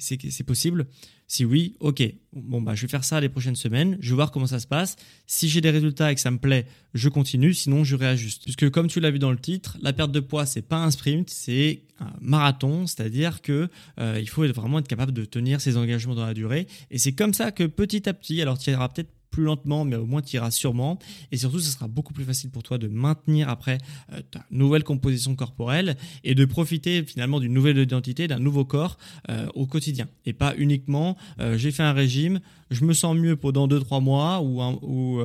c'est 0.00 0.30
c'est 0.30 0.44
possible? 0.44 0.86
Si 1.26 1.44
oui, 1.44 1.76
ok, 1.80 2.02
bon 2.32 2.60
bah 2.60 2.74
je 2.74 2.82
vais 2.82 2.88
faire 2.88 3.04
ça 3.04 3.20
les 3.20 3.28
prochaines 3.28 3.56
semaines, 3.56 3.96
je 4.00 4.10
vais 4.10 4.16
voir 4.16 4.30
comment 4.30 4.46
ça 4.46 4.60
se 4.60 4.66
passe. 4.66 4.96
Si 5.26 5.48
j'ai 5.48 5.60
des 5.60 5.70
résultats 5.70 6.12
et 6.12 6.14
que 6.14 6.20
ça 6.20 6.30
me 6.30 6.38
plaît, 6.38 6.66
je 6.94 7.08
continue, 7.08 7.54
sinon 7.54 7.84
je 7.84 7.96
réajuste. 7.96 8.44
Puisque 8.44 8.70
comme 8.70 8.88
tu 8.88 9.00
l'as 9.00 9.10
vu 9.10 9.18
dans 9.18 9.30
le 9.30 9.38
titre, 9.38 9.78
la 9.80 9.92
perte 9.92 10.12
de 10.12 10.20
poids 10.20 10.46
c'est 10.46 10.62
pas 10.62 10.82
un 10.82 10.90
sprint, 10.90 11.30
c'est 11.30 11.82
un 12.00 12.12
marathon, 12.20 12.86
c'est-à-dire 12.86 13.42
que 13.42 13.68
euh, 13.98 14.18
il 14.20 14.28
faut 14.28 14.46
vraiment 14.52 14.78
être 14.78 14.88
capable 14.88 15.12
de 15.12 15.24
tenir 15.24 15.60
ses 15.60 15.76
engagements 15.76 16.14
dans 16.14 16.26
la 16.26 16.34
durée. 16.34 16.66
Et 16.90 16.98
c'est 16.98 17.12
comme 17.12 17.34
ça 17.34 17.50
que 17.50 17.64
petit 17.64 18.08
à 18.08 18.14
petit, 18.14 18.40
alors 18.40 18.58
tu 18.58 18.70
iras 18.70 18.88
peut-être 18.88 19.10
plus 19.30 19.44
lentement, 19.44 19.84
mais 19.84 19.96
au 19.96 20.06
moins 20.06 20.22
tu 20.22 20.36
iras 20.36 20.50
sûrement. 20.50 20.98
Et 21.32 21.36
surtout, 21.36 21.60
ce 21.60 21.70
sera 21.70 21.88
beaucoup 21.88 22.12
plus 22.12 22.24
facile 22.24 22.50
pour 22.50 22.62
toi 22.62 22.78
de 22.78 22.88
maintenir 22.88 23.48
après 23.48 23.78
euh, 24.12 24.20
ta 24.30 24.44
nouvelle 24.50 24.84
composition 24.84 25.34
corporelle 25.34 25.96
et 26.24 26.34
de 26.34 26.44
profiter 26.44 27.02
finalement 27.04 27.40
d'une 27.40 27.52
nouvelle 27.52 27.78
identité, 27.78 28.28
d'un 28.28 28.38
nouveau 28.38 28.64
corps 28.64 28.98
euh, 29.30 29.46
au 29.54 29.66
quotidien. 29.66 30.08
Et 30.26 30.32
pas 30.32 30.54
uniquement, 30.56 31.16
euh, 31.40 31.56
j'ai 31.56 31.70
fait 31.70 31.82
un 31.82 31.92
régime, 31.92 32.40
je 32.70 32.84
me 32.84 32.92
sens 32.92 33.16
mieux 33.16 33.36
pendant 33.36 33.66
2-3 33.66 34.02
mois 34.02 34.40
ou, 34.42 34.62
ou 34.62 35.20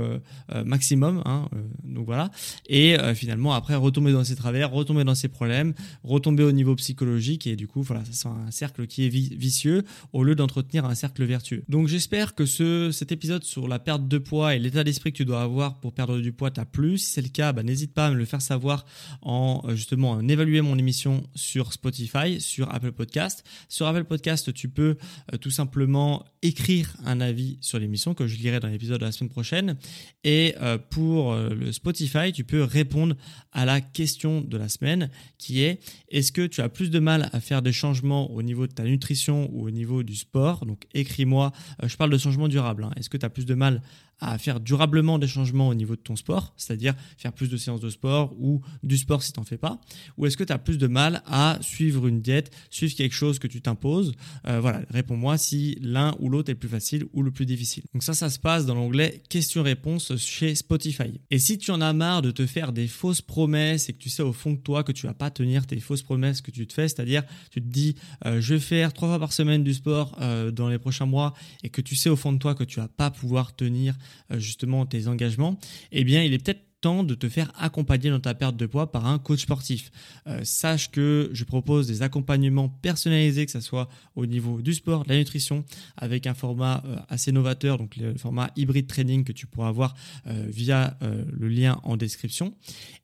maximum. 0.65 1.21
Hein, 1.25 1.47
donc 1.83 2.05
voilà. 2.05 2.29
Et 2.67 2.95
finalement, 3.15 3.53
après, 3.53 3.75
retomber 3.75 4.12
dans 4.12 4.23
ses 4.23 4.35
travers, 4.35 4.71
retomber 4.71 5.03
dans 5.03 5.15
ses 5.15 5.27
problèmes, 5.27 5.73
retomber 6.03 6.43
au 6.43 6.51
niveau 6.51 6.75
psychologique. 6.75 7.47
Et 7.47 7.55
du 7.55 7.67
coup, 7.67 7.81
voilà, 7.81 8.03
sera 8.12 8.35
un 8.35 8.51
cercle 8.51 8.88
qui 8.88 9.05
est 9.05 9.09
vicieux 9.09 9.83
au 10.12 10.23
lieu 10.23 10.35
d'entretenir 10.35 10.85
un 10.85 10.95
cercle 10.95 11.23
vertueux. 11.25 11.63
Donc 11.69 11.88
j'espère 11.88 12.35
que 12.35 12.45
ce, 12.45 12.91
cet 12.91 13.12
épisode 13.12 13.43
sur 13.43 13.67
la 13.67 13.79
perte 13.79 14.07
de 14.07 14.17
poids 14.17 14.55
et 14.55 14.59
l'état 14.59 14.83
d'esprit 14.83 15.12
que 15.12 15.17
tu 15.17 15.25
dois 15.25 15.41
avoir 15.41 15.79
pour 15.79 15.93
perdre 15.93 16.19
du 16.19 16.31
poids 16.31 16.51
t'a 16.51 16.65
plu. 16.65 16.97
Si 16.97 17.12
c'est 17.12 17.21
le 17.21 17.29
cas, 17.29 17.53
bah, 17.53 17.63
n'hésite 17.63 17.93
pas 17.93 18.07
à 18.07 18.12
me 18.12 18.15
le 18.15 18.25
faire 18.25 18.41
savoir 18.41 18.85
en 19.21 19.62
euh, 19.65 19.75
justement 19.75 20.12
en 20.12 20.27
évaluer 20.27 20.62
mon 20.62 20.77
émission 20.77 21.23
sur 21.35 21.73
Spotify, 21.73 22.39
sur 22.39 22.73
Apple 22.73 22.91
Podcast. 22.91 23.43
Sur 23.69 23.88
Apple 23.88 24.05
Podcast, 24.05 24.53
tu 24.53 24.69
peux 24.69 24.97
euh, 25.33 25.38
tout 25.38 25.51
simplement 25.51 26.25
écrire 26.41 26.95
un 27.05 27.21
avis 27.21 27.32
sur 27.61 27.79
l'émission 27.79 28.13
que 28.13 28.27
je 28.27 28.37
lirai 28.37 28.59
dans 28.59 28.67
l'épisode 28.67 28.99
de 28.99 29.05
la 29.05 29.11
semaine 29.11 29.29
prochaine. 29.29 29.77
Et 30.23 30.55
euh, 30.61 30.77
pour 30.77 31.35
le 31.35 31.71
Spotify, 31.71 32.31
tu 32.33 32.43
peux 32.43 32.63
répondre 32.63 33.15
à 33.51 33.65
la 33.65 33.81
question 33.81 34.41
de 34.41 34.57
la 34.57 34.69
semaine 34.69 35.09
qui 35.37 35.61
est 35.61 35.79
est-ce 36.09 36.31
que 36.31 36.45
tu 36.45 36.61
as 36.61 36.69
plus 36.69 36.89
de 36.89 36.99
mal 36.99 37.29
à 37.33 37.39
faire 37.39 37.61
des 37.61 37.71
changements 37.73 38.31
au 38.31 38.41
niveau 38.41 38.67
de 38.67 38.73
ta 38.73 38.83
nutrition 38.83 39.49
ou 39.53 39.67
au 39.67 39.71
niveau 39.71 40.03
du 40.03 40.15
sport? 40.15 40.65
Donc 40.65 40.85
écris-moi, 40.93 41.51
je 41.83 41.95
parle 41.95 42.11
de 42.11 42.17
changement 42.17 42.47
durable. 42.47 42.83
Hein. 42.83 42.91
Est-ce 42.97 43.09
que 43.09 43.17
tu 43.17 43.25
as 43.25 43.29
plus 43.29 43.45
de 43.45 43.55
mal 43.55 43.81
à 44.19 44.37
faire 44.37 44.59
durablement 44.59 45.19
des 45.19 45.27
changements 45.27 45.67
au 45.67 45.73
niveau 45.73 45.95
de 45.95 46.01
ton 46.01 46.15
sport, 46.15 46.53
c'est-à-dire 46.55 46.93
faire 47.17 47.33
plus 47.33 47.49
de 47.49 47.57
séances 47.57 47.81
de 47.81 47.89
sport 47.89 48.33
ou 48.39 48.61
du 48.81 48.97
sport 48.97 49.21
si 49.21 49.33
tu 49.33 49.39
n'en 49.39 49.43
fais 49.43 49.57
pas? 49.57 49.81
Ou 50.17 50.25
est-ce 50.25 50.37
que 50.37 50.43
tu 50.43 50.53
as 50.53 50.57
plus 50.59 50.77
de 50.77 50.87
mal 50.87 51.23
à 51.25 51.57
suivre 51.61 52.07
une 52.07 52.21
diète, 52.21 52.51
suivre 52.69 52.95
quelque 52.95 53.15
chose 53.15 53.37
que 53.39 53.47
tu 53.47 53.61
t'imposes? 53.61 54.13
Euh, 54.47 54.61
Voilà, 54.61 54.81
réponds-moi 54.89 55.37
si 55.37 55.77
l'un 55.81 56.15
ou 56.19 56.29
l'autre 56.29 56.51
est 56.51 56.55
plus 56.55 56.69
facile 56.69 57.05
ou 57.11 57.23
le 57.24 57.32
plus 57.32 57.46
difficile. 57.46 57.84
Donc 57.94 58.03
ça, 58.03 58.13
ça 58.13 58.30
se 58.30 58.39
passe 58.39 58.65
dans 58.65 58.75
l'onglet 58.75 59.22
questions-réponses 59.30 60.15
chez 60.18 60.56
Spotify. 60.56 61.20
Et 61.32 61.39
si 61.39 61.58
tu 61.58 61.72
en 61.72 61.82
as 61.82 61.94
marre 61.94 62.22
de 62.22 62.32
te 62.32 62.46
faire 62.46 62.72
des 62.72 62.88
fausses 62.88 63.22
promesses 63.22 63.89
et 63.89 63.94
que 63.94 64.00
tu 64.00 64.10
sais 64.10 64.24
au 64.24 64.34
fond 64.34 64.53
de 64.53 64.60
toi 64.60 64.84
que 64.84 64.92
tu 64.92 65.08
vas 65.08 65.13
pas 65.13 65.32
tenir 65.32 65.65
tes 65.65 65.80
fausses 65.80 66.01
promesses 66.01 66.42
que 66.42 66.51
tu 66.51 66.68
te 66.68 66.74
fais, 66.74 66.88
c'est-à-dire 66.88 67.24
tu 67.51 67.62
te 67.62 67.68
dis 67.68 67.96
euh, 68.25 68.42
je 68.42 68.56
vais 68.56 68.60
faire 68.60 68.94
trois 68.94 69.10
fois 69.10 69.20
par 69.20 69.34
semaine 69.34 69.63
du 69.63 69.74
sport 69.74 70.18
euh, 70.22 70.51
dans 70.51 70.70
les 70.70 70.80
prochains 70.80 71.06
mois 71.06 71.34
et 71.63 71.70
que 71.70 71.82
tu 71.82 71.96
sais 71.96 72.10
au 72.10 72.15
fond 72.15 72.32
de 72.32 72.38
toi 72.38 72.56
que 72.56 72.63
tu 72.63 72.80
vas 72.80 72.88
pas 72.88 73.12
pouvoir 73.12 73.56
tenir 73.56 73.96
euh, 74.32 74.39
justement 74.39 74.86
tes 74.86 75.08
engagements, 75.08 75.58
eh 75.92 76.03
bien, 76.03 76.24
il 76.24 76.34
est 76.34 76.44
peut-être 76.44 76.73
de 76.83 77.15
te 77.15 77.29
faire 77.29 77.51
accompagner 77.57 78.09
dans 78.09 78.19
ta 78.19 78.33
perte 78.33 78.57
de 78.57 78.65
poids 78.65 78.91
par 78.91 79.05
un 79.05 79.17
coach 79.17 79.43
sportif. 79.43 79.89
Euh, 80.27 80.41
sache 80.43 80.91
que 80.91 81.29
je 81.31 81.45
propose 81.45 81.87
des 81.87 82.01
accompagnements 82.01 82.67
personnalisés, 82.67 83.45
que 83.45 83.53
ce 83.53 83.61
soit 83.61 83.87
au 84.15 84.25
niveau 84.25 84.61
du 84.61 84.73
sport, 84.73 85.05
de 85.05 85.09
la 85.09 85.17
nutrition, 85.17 85.63
avec 85.95 86.27
un 86.27 86.33
format 86.33 86.83
euh, 86.85 86.97
assez 87.07 87.31
novateur, 87.31 87.77
donc 87.77 87.95
le 87.95 88.17
format 88.17 88.51
hybride 88.57 88.87
training 88.87 89.23
que 89.23 89.31
tu 89.31 89.47
pourras 89.47 89.69
avoir 89.69 89.95
euh, 90.27 90.45
via 90.49 90.97
le 91.01 91.47
lien 91.47 91.79
en 91.83 91.95
description. 91.95 92.53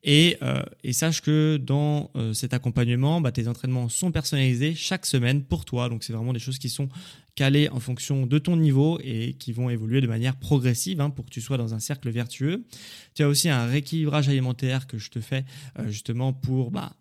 Et, 0.02 0.38
et 0.82 0.92
sache 0.92 1.20
que 1.20 1.56
dans 1.56 2.10
cet 2.32 2.54
accompagnement, 2.54 3.20
bah, 3.20 3.32
tes 3.32 3.48
entraînements 3.48 3.88
sont 3.88 4.10
personnalisés 4.10 4.74
chaque 4.74 5.06
semaine 5.06 5.42
pour 5.42 5.64
toi. 5.64 5.88
Donc 5.88 6.04
c'est 6.04 6.12
vraiment 6.12 6.32
des 6.32 6.38
choses 6.38 6.58
qui 6.58 6.68
sont 6.68 6.88
calées 7.40 7.70
en 7.70 7.80
fonction 7.80 8.26
de 8.26 8.38
ton 8.38 8.58
niveau 8.58 9.00
et 9.02 9.32
qui 9.32 9.52
vont 9.52 9.70
évoluer 9.70 10.02
de 10.02 10.06
manière 10.06 10.36
progressive 10.36 11.00
hein, 11.00 11.08
pour 11.08 11.24
que 11.24 11.30
tu 11.30 11.40
sois 11.40 11.56
dans 11.56 11.72
un 11.72 11.78
cercle 11.78 12.10
vertueux. 12.10 12.64
Tu 13.14 13.22
as 13.22 13.28
aussi 13.28 13.48
un 13.48 13.64
rééquilibrage 13.64 14.28
alimentaire 14.28 14.86
que 14.86 14.98
je 14.98 15.08
te 15.08 15.20
fais 15.20 15.46
euh, 15.78 15.88
justement 15.88 16.34
pour 16.34 16.70
bah, 16.70 16.92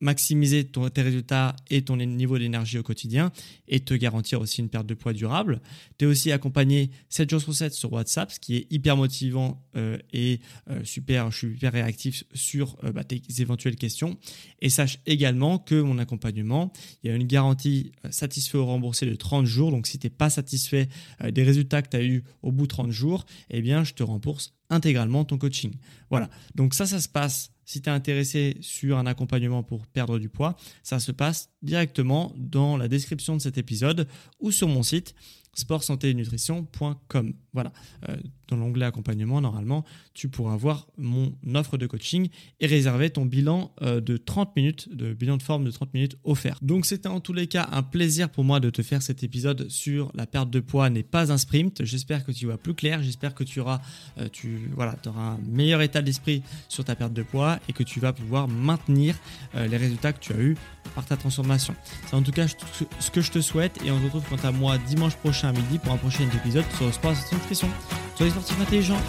maximiser 0.00 0.64
tes 0.64 1.02
résultats 1.02 1.56
et 1.70 1.82
ton 1.82 1.96
niveau 1.96 2.38
d'énergie 2.38 2.78
au 2.78 2.82
quotidien 2.82 3.32
et 3.66 3.80
te 3.80 3.94
garantir 3.94 4.40
aussi 4.40 4.60
une 4.60 4.68
perte 4.68 4.86
de 4.86 4.94
poids 4.94 5.12
durable. 5.12 5.60
Tu 5.98 6.04
es 6.04 6.08
aussi 6.08 6.30
accompagné 6.30 6.90
7 7.08 7.30
jours 7.30 7.40
sur 7.40 7.54
7 7.54 7.72
sur 7.72 7.92
WhatsApp, 7.92 8.30
ce 8.30 8.38
qui 8.38 8.56
est 8.56 8.66
hyper 8.70 8.96
motivant 8.96 9.64
euh, 9.76 9.98
et 10.12 10.40
euh, 10.70 10.84
super, 10.84 11.30
je 11.30 11.38
suis 11.38 11.48
hyper 11.48 11.72
réactif 11.72 12.24
sur 12.32 12.76
euh, 12.84 12.92
bah, 12.92 13.04
tes 13.04 13.22
éventuelles 13.38 13.76
questions. 13.76 14.16
Et 14.60 14.70
sache 14.70 14.98
également 15.06 15.58
que 15.58 15.80
mon 15.80 15.98
accompagnement, 15.98 16.72
il 17.02 17.10
y 17.10 17.12
a 17.12 17.16
une 17.16 17.26
garantie 17.26 17.92
satisfait 18.10 18.58
ou 18.58 18.66
remboursé 18.66 19.06
de 19.06 19.14
30 19.14 19.46
jours. 19.46 19.70
Donc 19.70 19.86
si 19.86 19.98
tu 19.98 20.06
n'es 20.06 20.10
pas 20.10 20.30
satisfait 20.30 20.88
des 21.30 21.42
résultats 21.42 21.82
que 21.82 21.88
tu 21.88 21.96
as 21.96 22.04
eu 22.04 22.24
au 22.42 22.52
bout 22.52 22.64
de 22.64 22.68
30 22.68 22.90
jours, 22.90 23.26
eh 23.50 23.60
bien 23.62 23.84
je 23.84 23.94
te 23.94 24.02
rembourse 24.02 24.54
intégralement 24.70 25.24
ton 25.24 25.38
coaching. 25.38 25.72
Voilà, 26.10 26.28
donc 26.54 26.74
ça, 26.74 26.86
ça 26.86 27.00
se 27.00 27.08
passe 27.08 27.50
si 27.68 27.82
tu 27.82 27.90
es 27.90 27.92
intéressé 27.92 28.56
sur 28.62 28.96
un 28.96 29.04
accompagnement 29.04 29.62
pour 29.62 29.86
perdre 29.86 30.18
du 30.18 30.30
poids, 30.30 30.56
ça 30.82 30.98
se 30.98 31.12
passe 31.12 31.50
directement 31.60 32.32
dans 32.34 32.78
la 32.78 32.88
description 32.88 33.36
de 33.36 33.42
cet 33.42 33.58
épisode 33.58 34.08
ou 34.40 34.50
sur 34.50 34.68
mon 34.68 34.82
site 34.82 35.14
sportsanténutrition.com. 35.52 37.34
Voilà, 37.52 37.72
euh, 38.08 38.16
dans 38.48 38.56
l'onglet 38.56 38.86
accompagnement, 38.86 39.40
normalement, 39.40 39.84
tu 40.14 40.28
pourras 40.28 40.56
voir 40.56 40.86
mon 40.96 41.32
offre 41.54 41.76
de 41.76 41.86
coaching 41.86 42.28
et 42.60 42.66
réserver 42.66 43.10
ton 43.10 43.24
bilan 43.24 43.72
euh, 43.82 44.00
de 44.00 44.16
30 44.16 44.56
minutes, 44.56 44.88
de 44.94 45.12
bilan 45.12 45.36
de 45.36 45.42
forme 45.42 45.64
de 45.64 45.70
30 45.70 45.94
minutes 45.94 46.16
offert. 46.24 46.58
Donc 46.62 46.86
c'était 46.86 47.08
en 47.08 47.20
tous 47.20 47.32
les 47.32 47.46
cas 47.46 47.68
un 47.72 47.82
plaisir 47.82 48.30
pour 48.30 48.44
moi 48.44 48.60
de 48.60 48.70
te 48.70 48.82
faire 48.82 49.02
cet 49.02 49.22
épisode 49.22 49.68
sur 49.68 50.10
la 50.14 50.26
perte 50.26 50.50
de 50.50 50.60
poids 50.60 50.90
n'est 50.90 51.02
pas 51.02 51.32
un 51.32 51.38
sprint. 51.38 51.84
J'espère 51.84 52.24
que 52.24 52.32
tu 52.32 52.46
vois 52.46 52.58
plus 52.58 52.74
clair, 52.74 53.02
j'espère 53.02 53.34
que 53.34 53.44
tu 53.44 53.60
auras, 53.60 53.80
euh, 54.18 54.28
tu, 54.30 54.70
voilà, 54.74 54.96
auras 55.06 55.32
un 55.32 55.38
meilleur 55.46 55.82
état 55.82 56.02
d'esprit 56.02 56.42
sur 56.68 56.84
ta 56.84 56.94
perte 56.94 57.12
de 57.12 57.22
poids 57.22 57.58
et 57.68 57.72
que 57.72 57.82
tu 57.82 58.00
vas 58.00 58.12
pouvoir 58.12 58.48
maintenir 58.48 59.16
les 59.54 59.76
résultats 59.76 60.12
que 60.12 60.20
tu 60.20 60.32
as 60.32 60.38
eu 60.38 60.56
par 60.94 61.04
ta 61.04 61.16
transformation. 61.16 61.74
C'est 62.06 62.14
en 62.14 62.22
tout 62.22 62.32
cas 62.32 62.46
ce 62.48 63.10
que 63.10 63.20
je 63.20 63.30
te 63.30 63.40
souhaite 63.40 63.78
et 63.84 63.90
on 63.90 63.98
se 63.98 64.04
retrouve 64.04 64.24
quant 64.28 64.48
à 64.48 64.52
moi 64.52 64.78
dimanche 64.78 65.16
prochain 65.16 65.48
à 65.48 65.52
midi 65.52 65.78
pour 65.78 65.92
un 65.92 65.96
prochain 65.96 66.24
épisode 66.34 66.64
sur 66.76 66.86
le 66.86 66.92
sport 66.92 67.14
nutrition. 67.32 67.68
Soyez 68.16 68.32
sportif 68.38 68.60
intelligent. 68.60 69.00